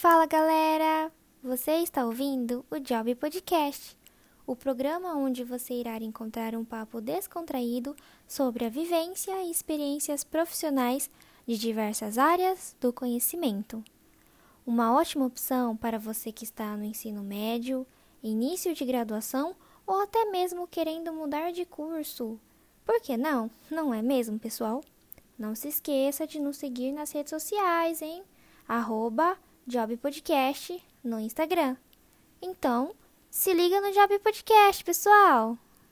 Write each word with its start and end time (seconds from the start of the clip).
Fala 0.00 0.24
galera! 0.24 1.12
Você 1.44 1.72
está 1.72 2.06
ouvindo 2.06 2.64
o 2.70 2.78
Job 2.78 3.14
Podcast, 3.16 3.94
o 4.46 4.56
programa 4.56 5.14
onde 5.14 5.44
você 5.44 5.74
irá 5.74 5.98
encontrar 5.98 6.54
um 6.54 6.64
papo 6.64 7.02
descontraído 7.02 7.94
sobre 8.26 8.64
a 8.64 8.70
vivência 8.70 9.42
e 9.42 9.50
experiências 9.50 10.24
profissionais 10.24 11.10
de 11.46 11.58
diversas 11.58 12.16
áreas 12.16 12.74
do 12.80 12.94
conhecimento. 12.94 13.84
Uma 14.66 14.94
ótima 14.94 15.26
opção 15.26 15.76
para 15.76 15.98
você 15.98 16.32
que 16.32 16.44
está 16.44 16.74
no 16.78 16.84
ensino 16.84 17.22
médio, 17.22 17.86
início 18.22 18.72
de 18.72 18.86
graduação 18.86 19.54
ou 19.86 20.00
até 20.00 20.24
mesmo 20.30 20.66
querendo 20.66 21.12
mudar 21.12 21.52
de 21.52 21.66
curso. 21.66 22.40
Por 22.86 23.02
que 23.02 23.18
não? 23.18 23.50
Não 23.70 23.92
é 23.92 24.00
mesmo, 24.00 24.38
pessoal? 24.38 24.82
Não 25.38 25.54
se 25.54 25.68
esqueça 25.68 26.26
de 26.26 26.40
nos 26.40 26.56
seguir 26.56 26.90
nas 26.90 27.12
redes 27.12 27.28
sociais, 27.28 28.00
hein? 28.00 28.22
Arroba 28.66 29.36
Job 29.70 29.96
Podcast 29.98 30.82
no 31.04 31.20
Instagram. 31.20 31.76
Então, 32.42 32.92
se 33.30 33.54
liga 33.54 33.80
no 33.80 33.92
Job 33.92 34.18
Podcast, 34.18 34.82
pessoal! 34.82 35.56